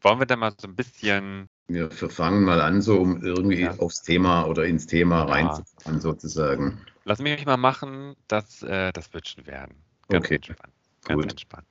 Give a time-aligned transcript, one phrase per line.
[0.00, 1.48] Wollen wir da mal so ein bisschen.
[1.66, 3.76] Wir fangen mal an, so um irgendwie ja.
[3.78, 5.32] aufs Thema oder ins Thema ja.
[5.32, 6.80] reinzufahren, sozusagen.
[7.04, 9.74] Lass mich mal machen, das, äh, das wird schon werden.
[10.08, 10.36] Ganz okay.
[10.36, 10.72] Entspannt.
[11.04, 11.30] Ganz Gut.
[11.32, 11.66] entspannt.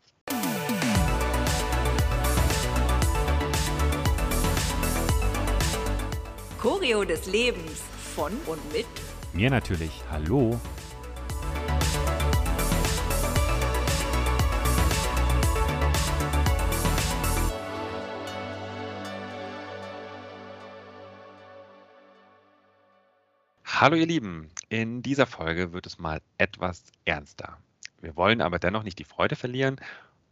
[6.60, 7.82] Choreo des Lebens
[8.16, 8.86] von und mit
[9.34, 9.92] mir natürlich.
[10.12, 10.60] Hallo.
[23.80, 27.60] Hallo ihr Lieben, in dieser Folge wird es mal etwas ernster.
[28.02, 29.80] Wir wollen aber dennoch nicht die Freude verlieren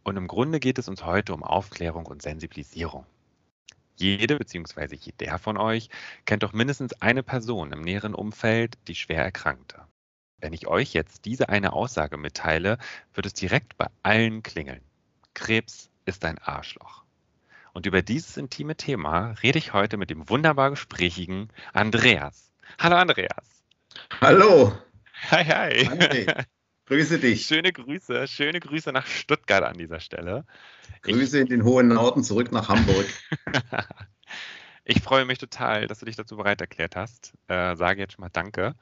[0.02, 3.06] und im Grunde geht es uns heute um Aufklärung und Sensibilisierung.
[3.94, 4.96] Jede bzw.
[4.96, 5.90] jeder von euch
[6.24, 9.80] kennt doch mindestens eine Person im näheren Umfeld, die schwer erkrankte.
[10.40, 12.78] Wenn ich euch jetzt diese eine Aussage mitteile,
[13.14, 14.82] wird es direkt bei allen klingeln.
[15.34, 17.04] Krebs ist ein Arschloch.
[17.74, 22.45] Und über dieses intime Thema rede ich heute mit dem wunderbar gesprächigen Andreas.
[22.78, 23.64] Hallo Andreas.
[24.20, 24.72] Hallo.
[25.30, 25.88] Hi, hi.
[25.88, 26.44] André,
[26.86, 27.46] grüße dich.
[27.46, 30.44] Schöne Grüße, schöne Grüße nach Stuttgart an dieser Stelle.
[31.02, 33.06] Grüße ich, in den hohen Norden zurück nach Hamburg.
[34.84, 37.32] ich freue mich total, dass du dich dazu bereit erklärt hast.
[37.48, 38.74] Äh, sage jetzt schon mal Danke.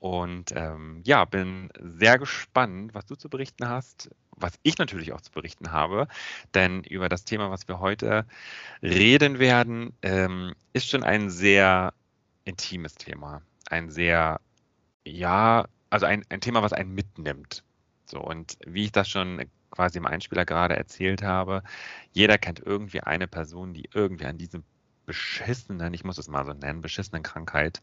[0.00, 5.20] Und ähm, ja, bin sehr gespannt, was du zu berichten hast, was ich natürlich auch
[5.20, 6.08] zu berichten habe.
[6.54, 8.26] Denn über das Thema, was wir heute
[8.82, 11.92] reden werden, ähm, ist schon ein sehr
[12.50, 13.42] intimes Thema.
[13.68, 14.40] Ein sehr,
[15.04, 17.64] ja, also ein, ein Thema, was einen mitnimmt.
[18.04, 21.62] So, und wie ich das schon quasi im Einspieler gerade erzählt habe,
[22.12, 24.64] jeder kennt irgendwie eine Person, die irgendwie an diesem
[25.06, 27.80] beschissenen, ich muss es mal so nennen, beschissenen Krankheit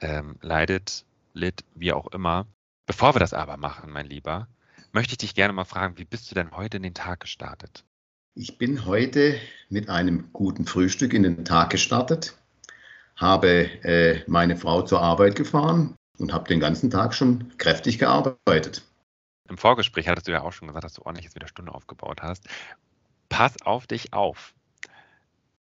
[0.00, 1.04] ähm, leidet,
[1.34, 2.46] litt, wie auch immer.
[2.86, 4.48] Bevor wir das aber machen, mein Lieber,
[4.92, 7.84] möchte ich dich gerne mal fragen, wie bist du denn heute in den Tag gestartet?
[8.34, 12.34] Ich bin heute mit einem guten Frühstück in den Tag gestartet
[13.16, 18.82] habe äh, meine Frau zur Arbeit gefahren und habe den ganzen Tag schon kräftig gearbeitet.
[19.48, 22.22] Im Vorgespräch hattest du ja auch schon gesagt, dass du ordentlich jetzt wieder Stunde aufgebaut
[22.22, 22.48] hast.
[23.28, 24.54] Pass auf dich auf.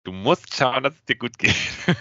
[0.04, 1.54] Du musst schauen, dass es dir gut geht.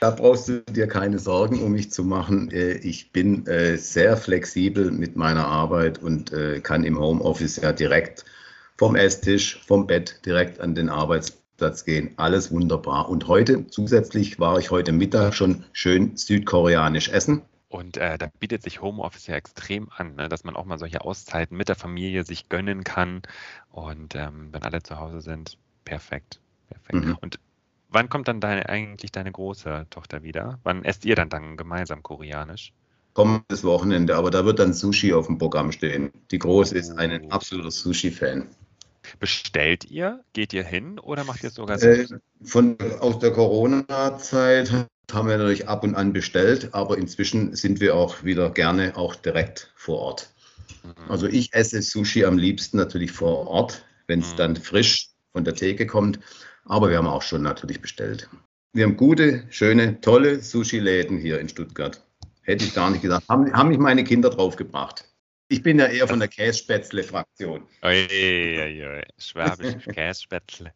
[0.00, 2.50] Da brauchst du dir keine Sorgen um mich zu machen.
[2.50, 7.72] Äh, ich bin äh, sehr flexibel mit meiner Arbeit und äh, kann im Homeoffice ja
[7.72, 8.24] direkt
[8.78, 12.12] vom Esstisch, vom Bett direkt an den Arbeitsplatz Platz gehen.
[12.16, 13.10] Alles wunderbar.
[13.10, 17.42] Und heute, zusätzlich war ich heute Mittag schon schön südkoreanisch essen.
[17.68, 20.30] Und äh, da bietet sich Homeoffice ja extrem an, ne?
[20.30, 23.20] dass man auch mal solche Auszeiten mit der Familie sich gönnen kann.
[23.70, 26.40] Und ähm, wenn alle zu Hause sind, perfekt.
[26.70, 27.04] perfekt.
[27.04, 27.18] Mhm.
[27.20, 27.38] Und
[27.90, 30.58] wann kommt dann deine, eigentlich deine große Tochter wieder?
[30.62, 32.72] Wann esst ihr dann, dann gemeinsam koreanisch?
[33.12, 36.10] Kommendes Wochenende, aber da wird dann Sushi auf dem Programm stehen.
[36.30, 37.28] Die Große ist ein oh.
[37.28, 38.48] absoluter Sushi-Fan.
[39.18, 40.24] Bestellt ihr?
[40.32, 42.06] Geht ihr hin oder macht ihr es sogar äh,
[42.42, 47.96] von, aus der Corona-Zeit haben wir natürlich ab und an bestellt, aber inzwischen sind wir
[47.96, 50.30] auch wieder gerne auch direkt vor Ort.
[50.82, 51.10] Mhm.
[51.10, 54.36] Also ich esse Sushi am liebsten natürlich vor Ort, wenn es mhm.
[54.36, 56.20] dann frisch von der Theke kommt,
[56.64, 58.28] aber wir haben auch schon natürlich bestellt.
[58.72, 62.04] Wir haben gute, schöne, tolle Sushi-Läden hier in Stuttgart.
[62.42, 63.24] Hätte ich gar nicht gedacht.
[63.28, 65.09] Haben, haben mich meine Kinder draufgebracht.
[65.50, 67.66] Ich bin ja eher von der Kässpätzle-Fraktion.
[69.18, 70.72] Schwäbisch Kässpätzle.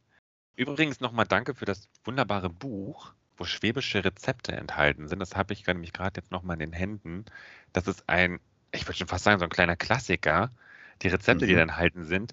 [0.56, 5.20] Übrigens nochmal danke für das wunderbare Buch, wo schwäbische Rezepte enthalten sind.
[5.20, 7.24] Das habe ich nämlich gerade jetzt nochmal in den Händen.
[7.72, 8.40] Das ist ein,
[8.72, 10.50] ich würde schon fast sagen, so ein kleiner Klassiker.
[11.02, 11.48] Die Rezepte, mhm.
[11.50, 12.32] die da enthalten sind.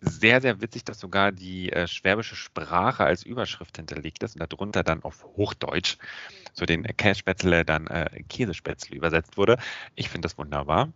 [0.00, 4.84] Sehr, sehr witzig, dass sogar die äh, schwäbische Sprache als Überschrift hinterlegt ist und darunter
[4.84, 5.98] dann auf Hochdeutsch
[6.54, 9.58] so den Kässpätzle dann äh, Käsespätzle übersetzt wurde.
[9.96, 10.90] Ich finde das wunderbar.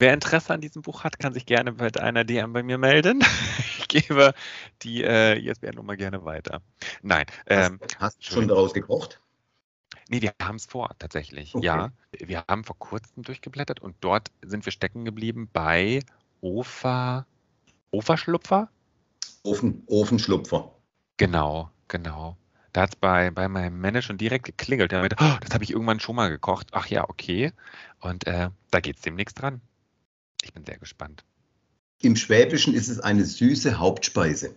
[0.00, 3.22] Wer Interesse an diesem Buch hat, kann sich gerne mit einer DM bei mir melden.
[3.92, 4.34] Ich gebe
[4.82, 6.62] die äh, ISBN-Nummer gerne weiter.
[7.02, 7.26] Nein.
[7.46, 9.20] Ähm, hast, du schon daraus gekocht?
[10.08, 11.56] Nee, wir haben es vor, tatsächlich.
[11.56, 11.66] Okay.
[11.66, 16.04] Ja, wir haben vor kurzem durchgeblättert und dort sind wir stecken geblieben bei
[16.40, 17.26] Ofa,
[17.90, 18.68] Oferschlupfer?
[19.42, 20.72] Ofen, Ofenschlupfer.
[21.16, 22.36] Genau, genau.
[22.72, 24.92] Da hat es bei, bei meinem Manager schon direkt geklingelt.
[24.92, 26.68] Der meinte, oh, das habe ich irgendwann schon mal gekocht.
[26.70, 27.52] Ach ja, okay.
[27.98, 29.60] Und äh, da geht es demnächst dran.
[30.42, 31.24] Ich bin sehr gespannt.
[32.02, 34.56] Im Schwäbischen ist es eine süße Hauptspeise.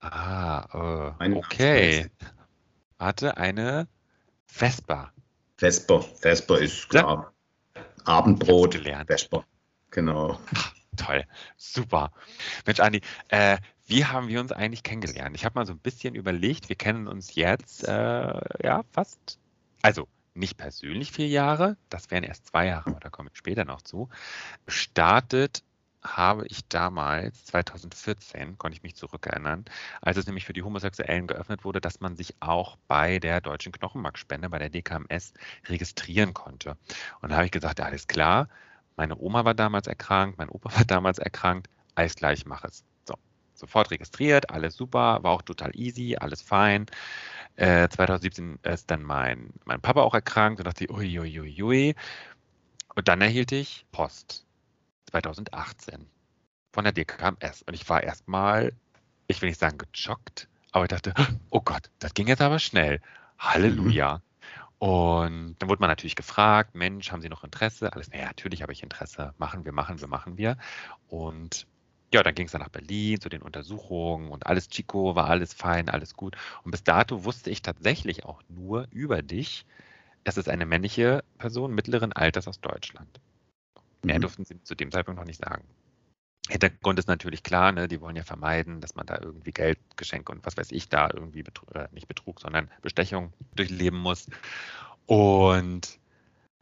[0.00, 2.10] Ah, äh, okay.
[2.98, 3.88] Warte, eine
[4.46, 5.12] Vesper.
[5.56, 7.32] Vesper, Vesper ist klar.
[7.74, 7.84] Ja.
[8.04, 9.08] Abendbrot, gelernt.
[9.08, 9.44] Vesper.
[9.90, 10.38] Genau.
[10.54, 11.24] Ach, toll,
[11.56, 12.12] super.
[12.66, 15.36] Mensch, Andi, äh, wie haben wir uns eigentlich kennengelernt?
[15.36, 19.38] Ich habe mal so ein bisschen überlegt, wir kennen uns jetzt, äh, ja, fast,
[19.82, 23.64] also nicht persönlich vier Jahre, das wären erst zwei Jahre, aber da komme ich später
[23.64, 24.08] noch zu,
[24.66, 25.62] startet
[26.04, 29.64] habe ich damals, 2014, konnte ich mich zurückerinnern,
[30.02, 33.72] als es nämlich für die Homosexuellen geöffnet wurde, dass man sich auch bei der Deutschen
[33.72, 35.32] Knochenmarkspende, bei der DKMS,
[35.66, 36.76] registrieren konnte.
[37.22, 38.48] Und da habe ich gesagt, alles klar,
[38.96, 42.84] meine Oma war damals erkrankt, mein Opa war damals erkrankt, alles gleich, ich mache es.
[43.06, 43.14] So,
[43.54, 46.86] sofort registriert, alles super, war auch total easy, alles fein.
[47.56, 51.40] Äh, 2017 ist dann mein, mein Papa auch erkrankt und dachte uiuiuiui.
[51.40, 51.94] Ui, ui, ui.
[52.94, 54.44] Und dann erhielt ich Post
[55.10, 56.06] 2018
[56.72, 57.62] von der DKMS.
[57.62, 58.72] Und ich war erstmal,
[59.26, 61.14] ich will nicht sagen geschockt, aber ich dachte,
[61.50, 63.00] oh Gott, das ging jetzt aber schnell.
[63.38, 64.16] Halleluja.
[64.16, 64.22] Mhm.
[64.78, 67.92] Und dann wurde man natürlich gefragt, Mensch, haben Sie noch Interesse?
[67.92, 69.32] Alles, naja, natürlich habe ich Interesse.
[69.38, 70.58] Machen wir, machen wir, machen wir.
[71.08, 71.66] Und
[72.14, 75.52] ja, dann ging es dann nach Berlin zu den Untersuchungen und alles Chico, war alles
[75.52, 76.36] fein, alles gut.
[76.62, 79.66] Und bis dato wusste ich tatsächlich auch nur über dich,
[80.22, 83.20] es ist eine männliche Person mittleren Alters aus Deutschland.
[84.04, 84.22] Mehr mhm.
[84.22, 85.64] durften sie zu dem Zeitpunkt noch nicht sagen.
[86.48, 90.46] Hintergrund ist natürlich klar, ne, die wollen ja vermeiden, dass man da irgendwie Geldgeschenke und
[90.46, 94.28] was weiß ich da irgendwie, Betrug, äh, nicht Betrug, sondern Bestechung durchleben muss.
[95.06, 95.98] Und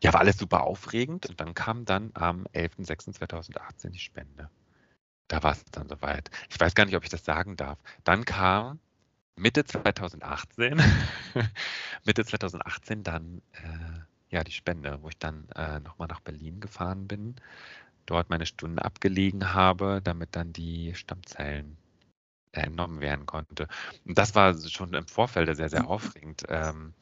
[0.03, 1.29] ja, war alles super aufregend.
[1.29, 4.49] Und dann kam dann am 11.06.2018 die Spende.
[5.33, 6.31] Da war es dann soweit.
[6.51, 7.79] Ich weiß gar nicht, ob ich das sagen darf.
[8.05, 8.79] Dann kam
[9.35, 10.77] Mitte 2018,
[12.05, 17.09] Mitte 2018 dann äh, ja die Spende, wo ich dann äh, nochmal nach Berlin gefahren
[17.09, 17.37] bin,
[18.05, 21.79] dort meine Stunden abgelegen habe, damit dann die Stammzellen
[22.53, 23.69] entnommen werden konnte.
[24.05, 26.43] Und das war schon im Vorfeld sehr, sehr aufregend.
[26.51, 26.93] Ähm,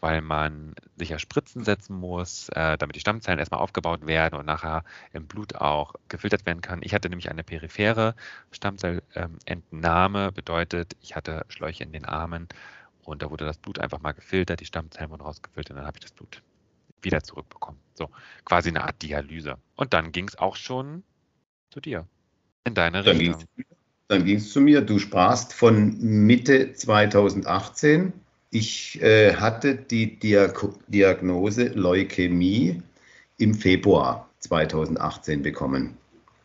[0.00, 4.84] weil man sicher Spritzen setzen muss, äh, damit die Stammzellen erstmal aufgebaut werden und nachher
[5.12, 6.80] im Blut auch gefiltert werden kann.
[6.82, 8.14] Ich hatte nämlich eine periphere
[8.50, 12.48] Stammzellentnahme, ähm, bedeutet, ich hatte Schläuche in den Armen
[13.02, 15.96] und da wurde das Blut einfach mal gefiltert, die Stammzellen wurden rausgefiltert und dann habe
[15.98, 16.42] ich das Blut
[17.02, 17.80] wieder zurückbekommen.
[17.94, 18.10] So,
[18.44, 19.56] quasi eine Art Dialyse.
[19.76, 21.04] Und dann ging es auch schon
[21.70, 22.06] zu dir,
[22.64, 23.44] in deine dann Richtung.
[23.56, 23.68] Ging's,
[24.08, 24.82] dann ging es zu mir.
[24.82, 28.12] Du sprachst von Mitte 2018
[28.56, 32.82] ich äh, hatte die Diag Diagnose Leukämie
[33.36, 35.98] im Februar 2018 bekommen.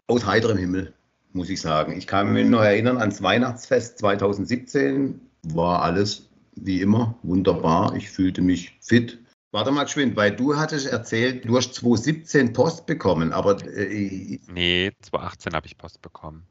[0.08, 0.94] Aus heiterem Himmel,
[1.32, 1.98] muss ich sagen.
[1.98, 5.22] Ich kann mich noch erinnern ans Weihnachtsfest 2017.
[5.44, 7.96] War alles wie immer wunderbar.
[7.96, 9.18] Ich fühlte mich fit.
[9.52, 13.58] Warte mal geschwind, weil du hattest erzählt, du hast 2017 Post bekommen, aber.
[13.66, 16.44] Äh, nee, 2018 habe ich Post bekommen.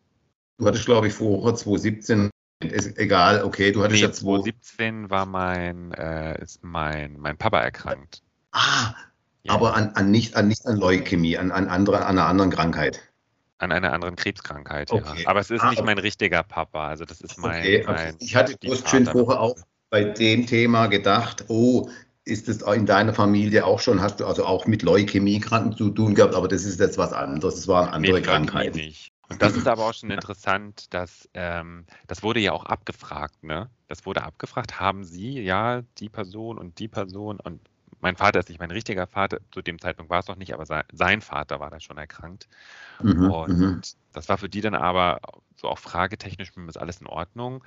[0.57, 2.31] Du hattest, glaube ich, vorher 2017
[2.61, 7.61] ist egal, okay, du hattest nee, jetzt 2017 war mein, äh, ist mein, mein Papa
[7.61, 8.23] erkrankt.
[8.53, 8.95] Ah,
[9.45, 9.55] ja.
[9.55, 13.01] aber an, an, nicht, an nicht an Leukämie, an, an, andere, an einer anderen Krankheit.
[13.59, 15.23] An einer anderen Krebskrankheit, okay.
[15.23, 15.29] ja.
[15.29, 17.61] Aber es ist ah, nicht mein richtiger Papa, also das ist mein.
[17.61, 17.85] Okay.
[17.87, 19.57] mein ich hatte bloß schön vorher auch
[19.91, 21.89] bei dem Thema gedacht, oh,
[22.25, 25.41] ist es in deiner Familie auch schon, hast du also auch mit Leukämie
[25.77, 28.77] zu tun gehabt, aber das ist jetzt was anderes, das waren andere nee, Krankheiten.
[28.77, 29.13] Nicht.
[29.31, 33.71] Und das ist aber auch schon interessant, dass ähm, das wurde ja auch abgefragt, ne?
[33.89, 37.61] Das wurde abgefragt, haben Sie ja die Person und die Person und
[38.03, 40.65] mein Vater ist nicht mein richtiger Vater, zu dem Zeitpunkt war es noch nicht, aber
[40.65, 42.49] sein, sein Vater war da schon erkrankt.
[43.03, 43.81] Mhm, und mhm.
[44.13, 45.21] das war für die dann aber
[45.57, 47.63] so auch fragetechnisch ist alles in Ordnung.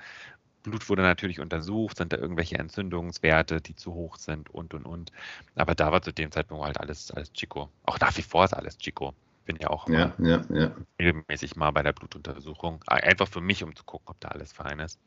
[0.64, 5.12] Blut wurde natürlich untersucht, sind da irgendwelche Entzündungswerte, die zu hoch sind und und und.
[5.54, 7.68] Aber da war zu dem Zeitpunkt halt alles, alles Chico.
[7.84, 9.14] Auch nach wie vor ist alles Chico
[9.44, 10.72] bin ja auch ja, ja, ja.
[10.98, 12.82] regelmäßig mal bei der Blutuntersuchung.
[12.86, 14.98] Einfach für mich, um zu gucken, ob da alles fein ist.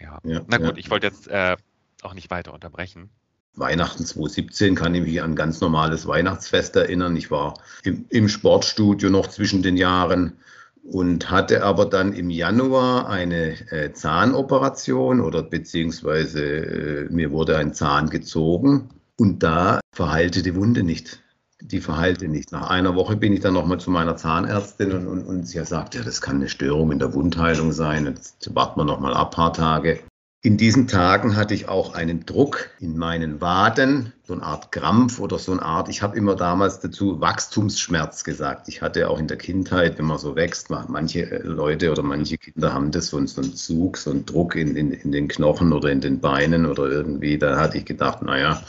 [0.00, 0.18] Ja.
[0.24, 1.56] ja Na gut, ich wollte jetzt äh,
[2.02, 3.10] auch nicht weiter unterbrechen.
[3.56, 7.16] Weihnachten 2017 kann ich mich an ein ganz normales Weihnachtsfest erinnern.
[7.16, 7.54] Ich war
[7.84, 10.38] im, im Sportstudio noch zwischen den Jahren
[10.82, 17.72] und hatte aber dann im Januar eine äh, Zahnoperation oder beziehungsweise äh, mir wurde ein
[17.74, 21.23] Zahn gezogen und da verheilte die Wunde nicht
[21.64, 22.52] die verheilte nicht.
[22.52, 25.94] Nach einer Woche bin ich dann nochmal zu meiner Zahnärztin und, und, und sie sagt,
[25.94, 28.04] ja, das kann eine Störung in der Wundheilung sein.
[28.04, 30.00] Jetzt warten wir nochmal ab, paar Tage.
[30.42, 35.18] In diesen Tagen hatte ich auch einen Druck in meinen Waden, so eine Art Krampf
[35.18, 38.68] oder so eine Art, ich habe immer damals dazu Wachstumsschmerz gesagt.
[38.68, 42.74] Ich hatte auch in der Kindheit, wenn man so wächst, manche Leute oder manche Kinder
[42.74, 46.02] haben das, so, einen Zug, so einen Druck in, in, in den Knochen oder in
[46.02, 47.38] den Beinen oder irgendwie.
[47.38, 48.62] Da hatte ich gedacht, naja,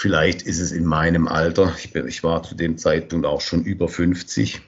[0.00, 3.64] Vielleicht ist es in meinem Alter, ich, bin, ich war zu dem Zeitpunkt auch schon
[3.64, 4.62] über 50,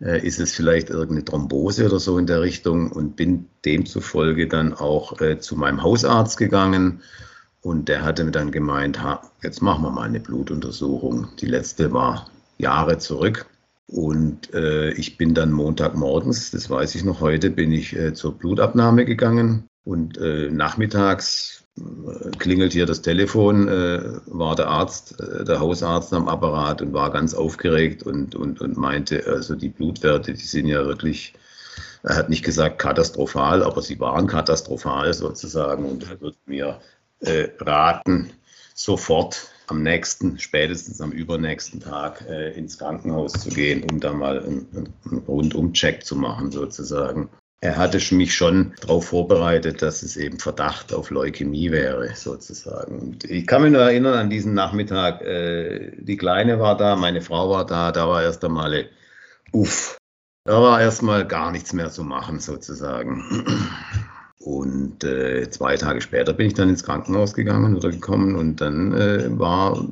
[0.00, 4.74] äh, ist es vielleicht irgendeine Thrombose oder so in der Richtung und bin demzufolge dann
[4.74, 7.00] auch äh, zu meinem Hausarzt gegangen
[7.60, 11.28] und der hatte mir dann gemeint, ha, jetzt machen wir mal eine Blutuntersuchung.
[11.38, 13.46] Die letzte war Jahre zurück.
[13.86, 18.36] Und äh, ich bin dann Montagmorgens, das weiß ich noch heute, bin ich äh, zur
[18.36, 19.68] Blutabnahme gegangen.
[19.84, 21.65] Und äh, nachmittags
[22.38, 27.10] klingelt hier das Telefon, äh, war der Arzt, äh, der Hausarzt am Apparat und war
[27.10, 31.34] ganz aufgeregt und, und, und meinte, also die Blutwerte, die sind ja wirklich,
[32.02, 36.80] er hat nicht gesagt katastrophal, aber sie waren katastrophal sozusagen und er wird mir
[37.20, 38.30] äh, raten,
[38.74, 44.42] sofort am nächsten, spätestens am übernächsten Tag äh, ins Krankenhaus zu gehen, um da mal
[44.42, 47.28] einen, einen Rundumcheck zu machen sozusagen.
[47.66, 53.00] Er hatte mich schon darauf vorbereitet, dass es eben Verdacht auf Leukämie wäre, sozusagen.
[53.00, 57.22] Und ich kann mich nur erinnern an diesen Nachmittag, äh, die Kleine war da, meine
[57.22, 58.88] Frau war da, da war erst einmal,
[59.50, 59.98] uff,
[60.44, 63.44] da war erstmal gar nichts mehr zu machen, sozusagen.
[64.46, 68.92] Und äh, zwei Tage später bin ich dann ins Krankenhaus gegangen oder gekommen und dann
[68.92, 69.88] äh, war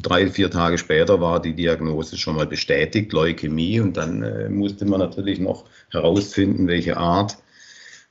[0.00, 3.80] drei, vier Tage später war die Diagnose schon mal bestätigt, Leukämie.
[3.80, 7.36] Und dann äh, musste man natürlich noch herausfinden, welche Art,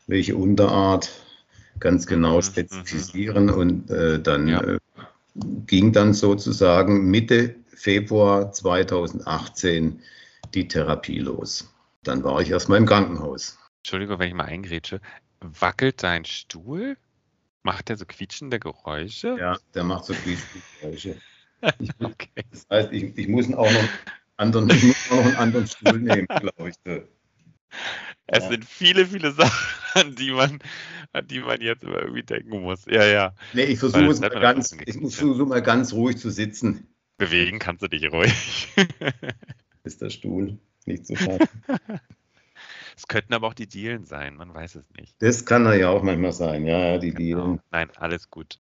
[0.06, 1.10] welche Unterart
[1.80, 3.46] ganz genau mhm, spezifizieren.
[3.46, 3.54] Mhm.
[3.54, 4.62] Und äh, dann ja.
[4.62, 4.78] Äh,
[5.66, 10.00] ging dann sozusagen Mitte Februar 2018
[10.54, 11.74] die Therapie los.
[12.04, 13.58] Dann war ich erstmal im Krankenhaus.
[13.80, 15.02] Entschuldigung, wenn ich mal eingrätsche.
[15.40, 16.98] Wackelt dein Stuhl?
[17.64, 19.38] Macht der so quietschende Geräusche?
[19.40, 21.16] Ja, der macht so quietschende Geräusche.
[22.00, 22.44] Okay.
[22.52, 23.90] Das heißt, ich, ich, muss auch noch
[24.36, 26.76] anderen, ich muss auch noch einen anderen Stuhl nehmen, glaube ich.
[28.28, 28.50] Es ja.
[28.50, 30.60] sind viele, viele Sachen, an die man,
[31.14, 32.86] an die man jetzt immer irgendwie denken muss.
[32.86, 33.34] Ja, ja.
[33.54, 36.88] Nee, ich versuche es mal ganz, ich versuche mal ganz ruhig zu sitzen.
[37.18, 38.68] Bewegen kannst du dich ruhig.
[39.84, 41.64] Ist der Stuhl nicht zu so schaffen.
[42.98, 45.16] Es könnten aber auch die Dielen sein, man weiß es nicht.
[45.20, 47.44] Das kann ja auch manchmal sein, ja, die genau.
[47.44, 47.60] Dielen.
[47.72, 48.60] Nein, alles gut.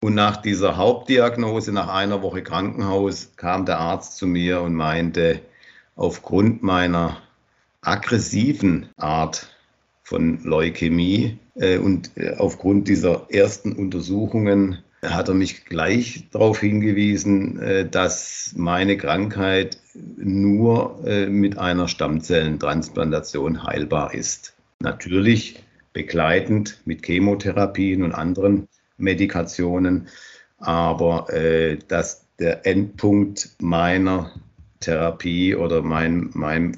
[0.00, 5.40] Und nach dieser Hauptdiagnose, nach einer Woche Krankenhaus, kam der Arzt zu mir und meinte,
[5.96, 7.20] aufgrund meiner
[7.80, 9.48] aggressiven Art
[10.04, 17.60] von Leukämie äh, und äh, aufgrund dieser ersten Untersuchungen hat er mich gleich darauf hingewiesen,
[17.60, 24.54] äh, dass meine Krankheit nur äh, mit einer Stammzellentransplantation heilbar ist.
[24.78, 30.08] Natürlich begleitend mit Chemotherapien und anderen Medikationen,
[30.58, 34.32] aber äh, dass der Endpunkt meiner
[34.80, 36.76] Therapie oder mein, mein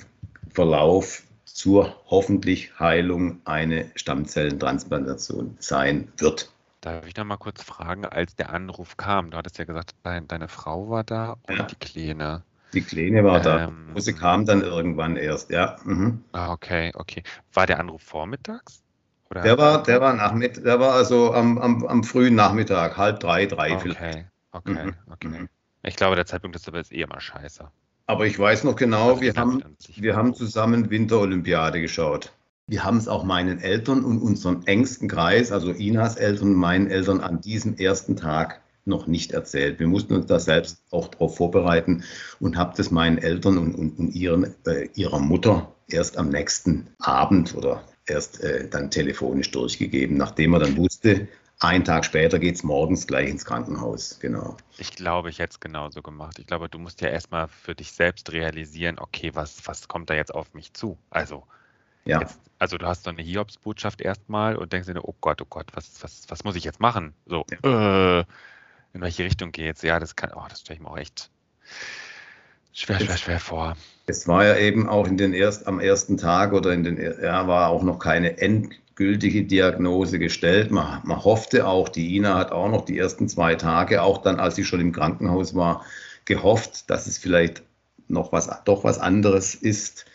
[0.52, 6.53] Verlauf zur hoffentlich Heilung eine Stammzellentransplantation sein wird.
[6.84, 10.28] Darf ich noch mal kurz fragen, als der Anruf kam, du hattest ja gesagt, dein,
[10.28, 11.62] deine Frau war da und ja.
[11.64, 12.42] die Kleine.
[12.74, 14.00] Die Kleine war ähm, da.
[14.02, 15.76] Sie kam dann irgendwann erst, ja.
[15.84, 16.22] Mhm.
[16.32, 17.22] Ah, okay, okay.
[17.54, 18.82] War der Anruf vormittags?
[19.30, 23.18] Oder der war, der war Nachmittag, der war also am, am, am frühen Nachmittag, halb
[23.18, 24.26] drei, drei okay, vielleicht.
[24.52, 24.94] Okay, mhm.
[25.10, 25.28] okay.
[25.28, 25.48] Mhm.
[25.84, 27.66] Ich glaube, der Zeitpunkt ist aber jetzt eh immer scheiße.
[28.06, 29.62] Aber ich weiß noch genau, also wir, haben,
[29.96, 32.30] wir haben zusammen Winterolympiade geschaut.
[32.66, 36.90] Wir haben es auch meinen Eltern und unserem engsten Kreis, also Inas Eltern und meinen
[36.90, 39.80] Eltern, an diesem ersten Tag noch nicht erzählt.
[39.80, 42.04] Wir mussten uns da selbst auch darauf vorbereiten
[42.40, 46.88] und habe das meinen Eltern und, und, und ihren, äh, ihrer Mutter erst am nächsten
[46.98, 51.28] Abend oder erst äh, dann telefonisch durchgegeben, nachdem er dann wusste,
[51.60, 54.18] ein Tag später geht es morgens gleich ins Krankenhaus.
[54.20, 54.56] Genau.
[54.76, 56.38] Ich glaube, ich hätte es genauso gemacht.
[56.38, 60.14] Ich glaube, du musst ja erstmal für dich selbst realisieren, okay, was, was kommt da
[60.14, 60.98] jetzt auf mich zu?
[61.10, 61.44] Also,
[62.04, 62.20] ja.
[62.20, 65.66] Jetzt, also du hast so eine Hiobsbotschaft erstmal und denkst dir, oh Gott, oh Gott,
[65.74, 67.14] was, was, was muss ich jetzt machen?
[67.26, 68.20] So, ja.
[68.20, 68.24] äh,
[68.92, 69.82] in welche Richtung geht's?
[69.82, 71.30] Ja, das kann, oh, das stelle ich mir auch echt
[72.72, 73.76] schwer, schwer, schwer vor.
[74.06, 77.46] Es war ja eben auch in den erst, am ersten Tag oder in den, ja,
[77.48, 80.70] war auch noch keine endgültige Diagnose gestellt.
[80.70, 84.38] Man, man hoffte auch, die Ina hat auch noch die ersten zwei Tage, auch dann,
[84.38, 85.84] als sie schon im Krankenhaus war,
[86.24, 87.62] gehofft, dass es vielleicht
[88.08, 90.06] noch was, doch was anderes ist.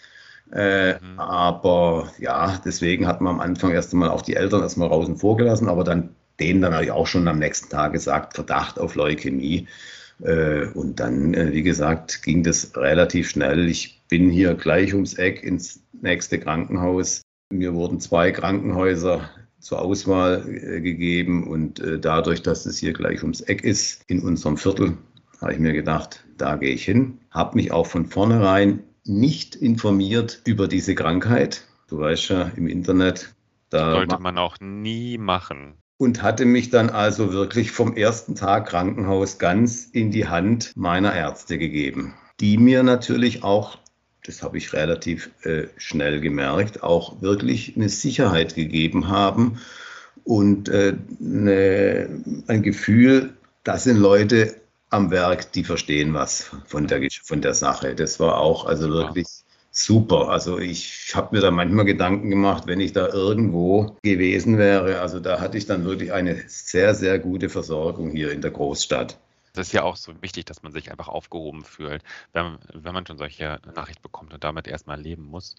[0.51, 1.19] Äh, mhm.
[1.19, 5.69] Aber ja, deswegen hat man am Anfang erst einmal auch die Eltern erstmal draußen vorgelassen,
[5.69, 9.67] aber dann denen dann auch schon am nächsten Tag gesagt, Verdacht auf Leukämie.
[10.21, 13.69] Äh, und dann, äh, wie gesagt, ging das relativ schnell.
[13.69, 17.21] Ich bin hier gleich ums Eck ins nächste Krankenhaus.
[17.51, 19.29] Mir wurden zwei Krankenhäuser
[19.59, 24.21] zur Auswahl äh, gegeben und äh, dadurch, dass es hier gleich ums Eck ist, in
[24.21, 24.97] unserem Viertel,
[25.41, 27.19] habe ich mir gedacht, da gehe ich hin.
[27.31, 31.65] Habe mich auch von vornherein nicht informiert über diese Krankheit.
[31.87, 33.33] Du weißt ja, im Internet.
[33.69, 35.73] Da sollte man auch nie machen.
[35.97, 41.13] Und hatte mich dann also wirklich vom ersten Tag Krankenhaus ganz in die Hand meiner
[41.13, 43.79] Ärzte gegeben, die mir natürlich auch,
[44.23, 49.59] das habe ich relativ äh, schnell gemerkt, auch wirklich eine Sicherheit gegeben haben
[50.23, 54.55] und äh, eine, ein Gefühl, das sind Leute
[54.89, 57.95] am Werk, die verstehen was von der, von der Sache.
[57.95, 59.27] Das war auch also wirklich
[59.71, 60.29] super.
[60.29, 64.99] Also ich habe mir da manchmal Gedanken gemacht, wenn ich da irgendwo gewesen wäre.
[65.01, 69.17] Also da hatte ich dann wirklich eine sehr, sehr gute Versorgung hier in der Großstadt.
[69.53, 72.03] Das ist ja auch so wichtig, dass man sich einfach aufgehoben fühlt,
[72.33, 75.55] wenn, wenn man schon solche Nachrichten bekommt und damit erstmal leben muss,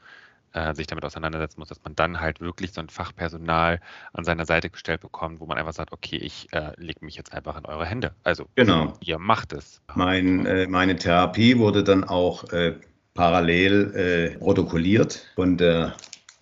[0.52, 3.80] äh, sich damit auseinandersetzen muss, dass man dann halt wirklich so ein Fachpersonal
[4.12, 7.32] an seiner Seite gestellt bekommt, wo man einfach sagt, okay, ich äh, lege mich jetzt
[7.32, 8.12] einfach in eure Hände.
[8.24, 8.92] Also genau.
[9.00, 9.80] ihr macht es.
[9.94, 12.74] Mein, äh, meine Therapie wurde dann auch äh,
[13.14, 15.94] parallel äh, protokolliert von der,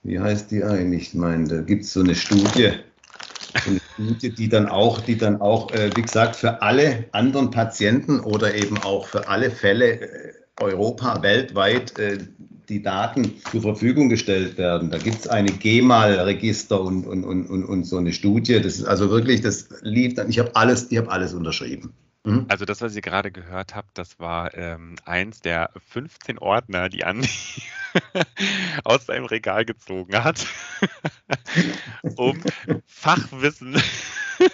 [0.03, 1.09] wie heißt die eigentlich?
[1.09, 2.73] Ich meine, da gibt es so eine Studie,
[3.99, 8.79] die dann auch, die dann auch, äh, wie gesagt, für alle anderen Patienten oder eben
[8.79, 11.95] auch für alle Fälle Europa, weltweit
[12.69, 14.91] die Daten zur Verfügung gestellt werden.
[14.91, 18.61] Da gibt es eine GEMAL-Register und, und, und, und, so eine Studie.
[18.61, 21.93] Das ist also wirklich, das lief dann, ich habe alles, ich habe alles unterschrieben.
[22.25, 22.47] Mhm.
[22.49, 27.05] Also das, was ihr gerade gehört habt, das war ähm, eins der 15 Ordner, die
[27.05, 27.29] Andi
[28.85, 30.47] aus seinem Regal gezogen hat,
[32.17, 32.39] um
[32.87, 33.81] Fachwissen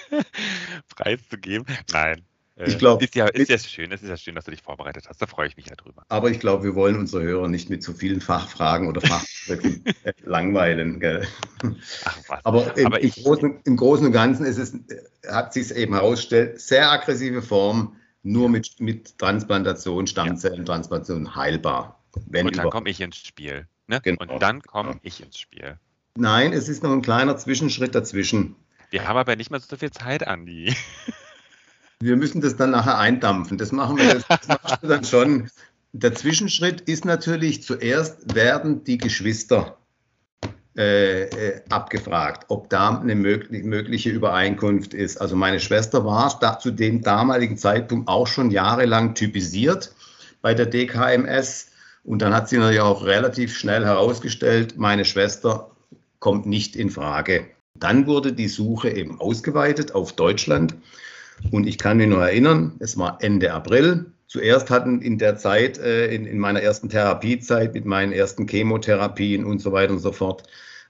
[0.97, 1.67] preiszugeben.
[1.93, 2.23] Nein,
[2.57, 5.09] ich glaube, ist ja, ist ja schön, es ist ja schön, dass du dich vorbereitet
[5.09, 5.21] hast.
[5.21, 6.05] Da freue ich mich ja drüber.
[6.09, 9.83] Aber ich glaube, wir wollen unsere Hörer nicht mit zu vielen Fachfragen oder Fachbegriffen
[10.25, 11.01] langweilen.
[11.01, 11.27] Gell?
[12.05, 12.45] Ach, was.
[12.45, 14.73] Aber, im, Aber im, Großen, im, Großen, und Ganzen ist es,
[15.29, 21.35] hat sich eben herausgestellt, sehr aggressive Form, nur mit, mit Transplantation, Stammzellentransplantation ja.
[21.35, 22.05] heilbar.
[22.27, 23.67] Wenn und dann komme ich ins Spiel.
[23.89, 24.01] Ne?
[24.03, 24.23] Genau.
[24.23, 24.99] Und dann komme ja.
[25.03, 25.79] ich ins Spiel.
[26.17, 28.55] Nein, es ist noch ein kleiner Zwischenschritt dazwischen.
[28.91, 30.73] Wir haben aber nicht mehr so viel Zeit, Andi.
[32.05, 33.57] Wir müssen das dann nachher eindampfen.
[33.57, 35.51] Das machen wir das, das machst du dann schon.
[35.93, 39.79] Der Zwischenschritt ist natürlich, zuerst werden die Geschwister
[40.77, 45.19] äh, äh, abgefragt, ob da eine möglich, mögliche Übereinkunft ist.
[45.19, 49.95] Also meine Schwester war da, zu dem damaligen Zeitpunkt auch schon jahrelang typisiert
[50.43, 51.69] bei der DKMS.
[52.03, 55.71] Und dann hat sie natürlich auch relativ schnell herausgestellt, meine Schwester
[56.19, 57.47] kommt nicht in Frage.
[57.79, 60.75] Dann wurde die Suche eben ausgeweitet auf Deutschland.
[61.51, 64.13] Und ich kann mich noch erinnern, es war Ende April.
[64.27, 69.45] Zuerst hatten in der Zeit, äh, in, in meiner ersten Therapiezeit mit meinen ersten Chemotherapien
[69.45, 70.45] und so weiter und so fort,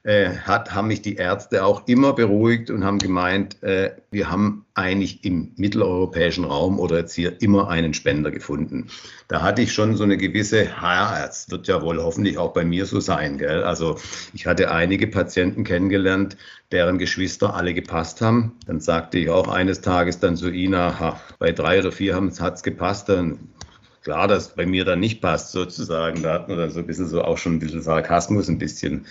[0.04, 4.66] äh, hat, haben mich die Ärzte auch immer beruhigt und haben gemeint, äh, wir haben
[4.74, 8.88] eigentlich im mitteleuropäischen Raum oder jetzt hier immer einen Spender gefunden.
[9.28, 12.66] Da hatte ich schon so eine gewisse, ja, es wird ja wohl hoffentlich auch bei
[12.66, 13.38] mir so sein.
[13.38, 13.64] Gell?
[13.64, 13.96] Also
[14.34, 16.36] ich hatte einige Patienten kennengelernt,
[16.70, 18.52] deren Geschwister alle gepasst haben.
[18.66, 22.54] Dann sagte ich auch eines Tages dann zu Ina, ha, bei drei oder vier hat
[22.54, 23.08] es gepasst.
[23.08, 23.38] Dann
[24.02, 26.22] klar, dass bei mir dann nicht passt, sozusagen.
[26.22, 29.06] Da hat man dann so ein bisschen so auch schon ein bisschen Sarkasmus, ein bisschen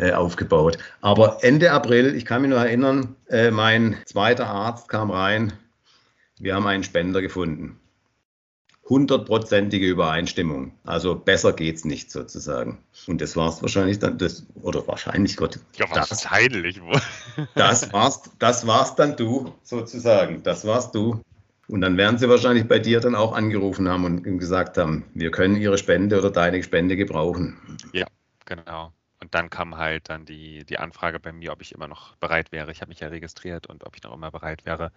[0.00, 0.78] äh, aufgebaut.
[1.02, 5.52] Aber Ende April, ich kann mich nur erinnern, äh, mein zweiter Arzt kam rein,
[6.38, 7.78] wir haben einen Spender gefunden.
[8.88, 10.72] Hundertprozentige Übereinstimmung.
[10.84, 12.78] Also besser geht's nicht sozusagen.
[13.06, 15.60] Und das war's wahrscheinlich dann, das, oder wahrscheinlich Gott.
[15.76, 17.00] Ja, wahrscheinlich wohl.
[17.54, 20.42] Das war's, das war's dann du, sozusagen.
[20.42, 21.20] Das warst du.
[21.68, 25.30] Und dann werden sie wahrscheinlich bei dir dann auch angerufen haben und gesagt haben, wir
[25.30, 27.58] können ihre Spende oder deine Spende gebrauchen.
[27.92, 28.06] Ja,
[28.44, 28.92] genau.
[29.20, 32.52] Und dann kam halt dann die, die Anfrage bei mir, ob ich immer noch bereit
[32.52, 32.72] wäre.
[32.72, 34.92] Ich habe mich ja registriert und ob ich noch immer bereit wäre,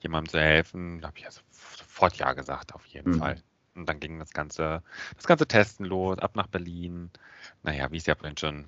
[0.00, 1.00] jemandem zu helfen.
[1.00, 3.18] Da habe ich also sofort Ja gesagt, auf jeden mhm.
[3.18, 3.42] Fall.
[3.74, 4.82] Und dann ging das ganze,
[5.16, 7.10] das ganze Testen los, ab nach Berlin.
[7.62, 8.66] Naja, wie ich es ja vorhin schon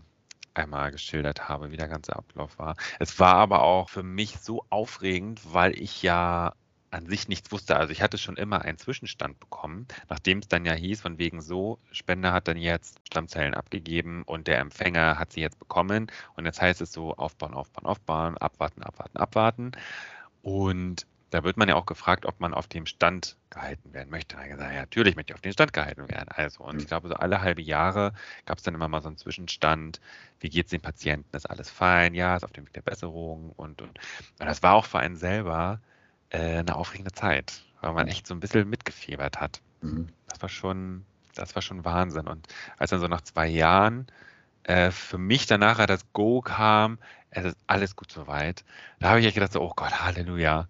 [0.54, 2.76] einmal geschildert habe, wie der ganze Ablauf war.
[2.98, 6.54] Es war aber auch für mich so aufregend, weil ich ja
[6.94, 7.76] an sich nichts wusste.
[7.76, 11.40] Also ich hatte schon immer einen Zwischenstand bekommen, nachdem es dann ja hieß, von wegen
[11.40, 16.10] so, Spender hat dann jetzt Stammzellen abgegeben und der Empfänger hat sie jetzt bekommen.
[16.36, 19.72] Und jetzt heißt es so, aufbauen, aufbauen, aufbauen, abwarten, abwarten, abwarten.
[20.42, 24.36] Und da wird man ja auch gefragt, ob man auf dem Stand gehalten werden möchte.
[24.36, 26.28] Da gesagt, ja, natürlich möchte ich auf den Stand gehalten werden.
[26.28, 28.12] Also, und ich glaube, so alle halbe Jahre
[28.46, 30.00] gab es dann immer mal so einen Zwischenstand.
[30.38, 31.34] Wie geht es den Patienten?
[31.34, 32.14] Ist alles fein?
[32.14, 33.50] Ja, ist auf dem Weg der Besserung.
[33.50, 35.80] Und, und, und das war auch für einen selber
[36.34, 39.60] äh, eine aufregende Zeit, weil man echt so ein bisschen mitgefiebert hat.
[39.82, 40.08] Mhm.
[40.28, 42.26] Das war schon, das war schon Wahnsinn.
[42.26, 44.06] Und als dann so nach zwei Jahren
[44.64, 46.98] äh, für mich danach das Go kam,
[47.30, 48.64] es ist alles gut soweit,
[49.00, 50.68] da habe ich echt gedacht, so, oh Gott, Halleluja.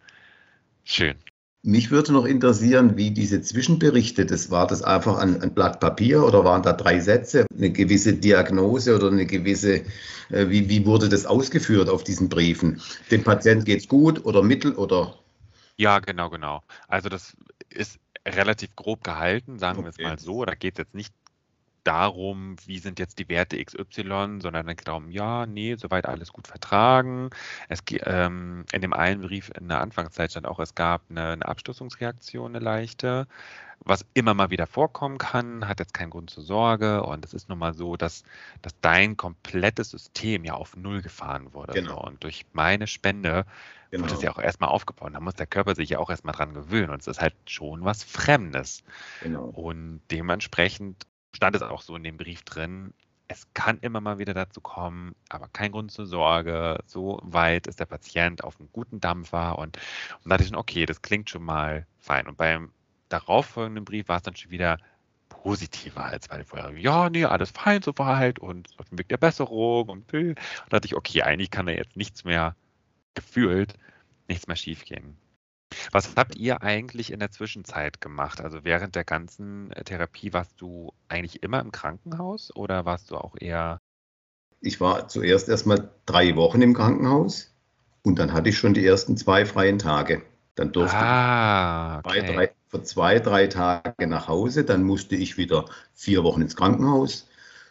[0.85, 1.17] Schön.
[1.63, 6.23] Mich würde noch interessieren, wie diese Zwischenberichte, das war das einfach ein, ein, Blatt Papier
[6.23, 9.77] oder waren da drei Sätze, eine gewisse Diagnose oder eine gewisse,
[10.29, 12.83] äh, wie, wie wurde das ausgeführt auf diesen Briefen?
[13.11, 15.24] Dem Patient geht es gut oder mittel oder
[15.77, 16.63] ja, genau, genau.
[16.89, 17.37] Also das
[17.69, 20.45] ist relativ grob gehalten, sagen wir es mal so.
[20.45, 21.15] Da geht es jetzt nicht
[21.85, 26.49] darum, wie sind jetzt die Werte XY, sondern dann darum, ja, nee, soweit alles gut
[26.49, 27.31] vertragen.
[27.69, 31.47] Es, ähm, in dem einen Brief in der Anfangszeit stand auch, es gab eine, eine
[31.47, 33.27] Abstoßungsreaktion, eine leichte,
[33.85, 37.03] was immer mal wieder vorkommen kann, hat jetzt keinen Grund zur Sorge.
[37.03, 38.25] Und es ist nun mal so, dass,
[38.63, 41.75] dass dein komplettes System ja auf Null gefahren wurde.
[41.75, 42.01] Genau.
[42.01, 42.03] So.
[42.03, 43.45] Und durch meine Spende
[43.91, 44.05] genau.
[44.05, 45.13] wird es ja auch erstmal aufgebaut.
[45.13, 46.91] Da muss der Körper sich ja auch erstmal dran gewöhnen.
[46.91, 48.83] Und es ist halt schon was Fremdes.
[49.23, 49.47] Genau.
[49.47, 52.95] Und dementsprechend stand es auch so in dem Brief drin,
[53.29, 56.79] es kann immer mal wieder dazu kommen, aber kein Grund zur Sorge.
[56.87, 60.59] So weit ist der Patient auf einem guten Dampfer und, und da dachte ich schon,
[60.59, 62.27] okay, das klingt schon mal fein.
[62.29, 62.73] Und beim
[63.09, 64.79] darauffolgenden Brief war es dann schon wieder
[65.29, 66.77] positiver als bei vorher.
[66.79, 70.87] Ja, nee, alles fein soweit und auf dem Weg der Besserung und, und da dachte
[70.87, 72.57] ich, okay, eigentlich kann da jetzt nichts mehr
[73.15, 73.75] gefühlt,
[74.29, 75.17] nichts mehr schiefgehen.
[75.93, 78.41] Was habt ihr eigentlich in der Zwischenzeit gemacht?
[78.41, 83.17] Also während der ganzen äh, Therapie warst du eigentlich immer im Krankenhaus oder warst du
[83.17, 83.81] auch eher?
[84.61, 87.55] Ich war zuerst erstmal drei Wochen im Krankenhaus
[88.03, 90.23] und dann hatte ich schon die ersten zwei freien Tage.
[90.55, 92.19] Dann durfte ah, okay.
[92.19, 94.65] ich zwei, drei, für zwei, drei Tage nach Hause.
[94.65, 97.27] Dann musste ich wieder vier Wochen ins Krankenhaus.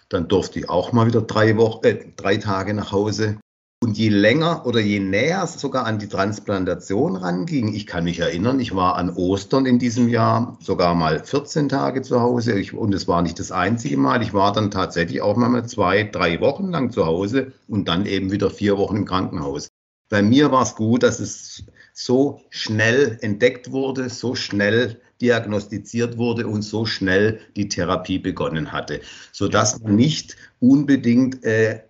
[0.09, 3.39] Dann durfte ich auch mal wieder drei, Wochen, äh, drei Tage nach Hause.
[3.83, 8.19] Und je länger oder je näher es sogar an die Transplantation ranging, ich kann mich
[8.19, 12.73] erinnern, ich war an Ostern in diesem Jahr sogar mal 14 Tage zu Hause ich,
[12.73, 14.21] und es war nicht das einzige Mal.
[14.21, 18.31] Ich war dann tatsächlich auch mal zwei, drei Wochen lang zu Hause und dann eben
[18.31, 19.67] wieder vier Wochen im Krankenhaus.
[20.07, 26.47] Bei mir war es gut, dass es so schnell entdeckt wurde, so schnell diagnostiziert wurde
[26.47, 29.01] und so schnell die Therapie begonnen hatte,
[29.33, 31.81] sodass man nicht unbedingt äh,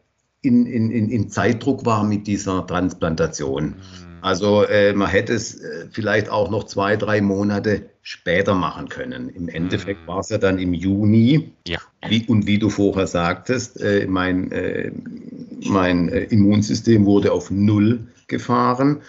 [0.44, 3.66] in, in, in Zeitdruck war mit dieser Transplantation.
[3.66, 3.74] Mhm.
[4.22, 9.30] Also äh, man hätte es äh, vielleicht auch noch zwei, drei Monate später machen können.
[9.30, 10.08] Im Endeffekt mhm.
[10.08, 11.52] war es ja dann im Juni.
[11.68, 11.80] Ja.
[12.08, 14.92] Wie, und wie du vorher sagtest, äh, mein, äh,
[15.66, 19.02] mein äh, Immunsystem wurde auf Null gefahren.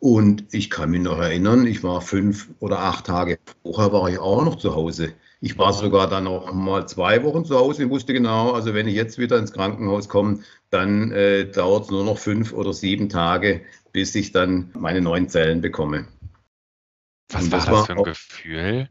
[0.00, 4.18] Und ich kann mich noch erinnern, ich war fünf oder acht Tage vorher war ich
[4.18, 5.12] auch noch zu Hause.
[5.44, 8.86] Ich war sogar dann noch mal zwei Wochen zu Hause und wusste genau, also wenn
[8.86, 10.38] ich jetzt wieder ins Krankenhaus komme,
[10.70, 15.28] dann äh, dauert es nur noch fünf oder sieben Tage, bis ich dann meine neuen
[15.28, 16.06] Zellen bekomme.
[17.32, 18.88] Was war das, war für ein auch, Gefühl?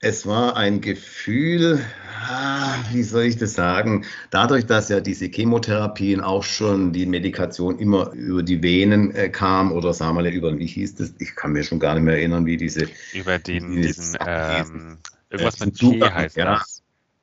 [0.00, 1.80] Es war ein Gefühl,
[2.28, 4.04] ah, wie soll ich das sagen?
[4.32, 9.70] Dadurch, dass ja diese Chemotherapien auch schon die Medikation immer über die Venen äh, kam
[9.70, 11.14] oder sagen wir mal über, wie hieß das?
[11.20, 12.88] Ich kann mir schon gar nicht mehr erinnern, wie diese.
[13.12, 14.98] Über den, diesen, ähm,
[15.30, 16.82] irgendwas äh, mit G heißt ja, das.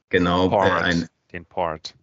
[0.09, 1.95] Genau, Port, äh, ein, den Port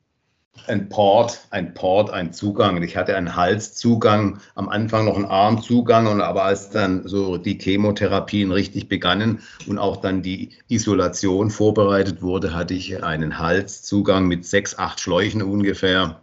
[0.67, 2.83] ein Port, ein Port, ein Zugang.
[2.83, 7.59] Ich hatte einen Halszugang, am Anfang noch einen Armzugang, und aber als dann so die
[7.59, 14.45] Chemotherapien richtig begannen und auch dann die Isolation vorbereitet wurde, hatte ich einen Halszugang mit
[14.45, 16.21] sechs, acht Schläuchen ungefähr.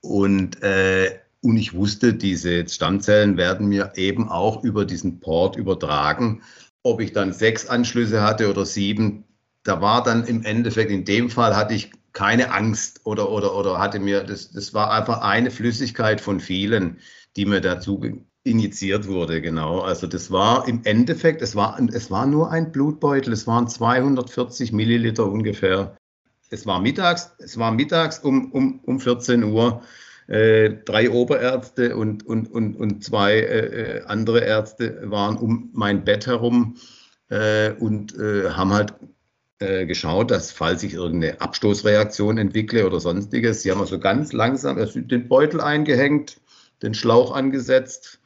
[0.00, 6.42] Und, äh, und ich wusste, diese Stammzellen werden mir eben auch über diesen Port übertragen.
[6.82, 9.24] Ob ich dann sechs Anschlüsse hatte oder sieben,
[9.64, 13.78] da war dann im Endeffekt, in dem Fall hatte ich keine Angst oder, oder, oder
[13.78, 16.98] hatte mir, das, das war einfach eine Flüssigkeit von vielen,
[17.36, 18.00] die mir dazu
[18.44, 19.80] injiziert wurde, genau.
[19.80, 24.72] Also das war im Endeffekt, es war, es war nur ein Blutbeutel, es waren 240
[24.72, 25.96] Milliliter ungefähr.
[26.50, 29.82] Es war mittags, es war mittags um, um, um 14 Uhr.
[30.28, 36.04] Äh, drei Oberärzte und, und, und, und zwei äh, äh, andere Ärzte waren um mein
[36.04, 36.76] Bett herum
[37.28, 38.94] äh, und äh, haben halt
[39.86, 45.28] geschaut, dass falls ich irgendeine Abstoßreaktion entwickle oder sonstiges, sie haben also ganz langsam den
[45.28, 46.40] Beutel eingehängt,
[46.82, 48.18] den Schlauch angesetzt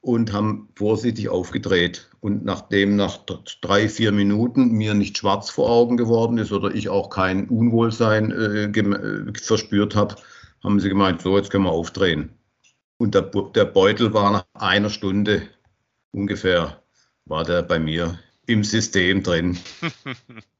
[0.00, 2.08] und haben vorsichtig aufgedreht.
[2.20, 3.18] Und nachdem nach
[3.60, 8.30] drei, vier Minuten mir nicht schwarz vor Augen geworden ist oder ich auch kein Unwohlsein
[8.32, 10.16] äh verspürt habe,
[10.62, 12.38] haben sie gemeint, so, jetzt können wir aufdrehen.
[12.98, 15.48] Und der, der Beutel war nach einer Stunde
[16.12, 16.82] ungefähr,
[17.24, 19.58] war der bei mir im System drin.